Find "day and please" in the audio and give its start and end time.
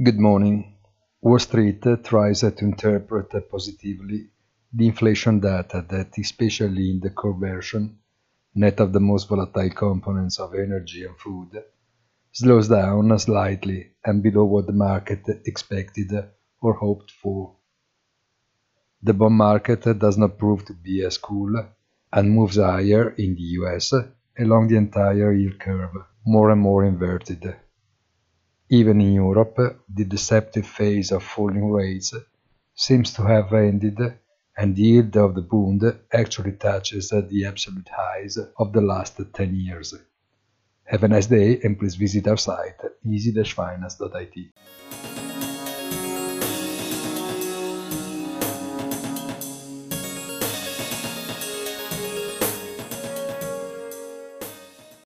41.26-41.94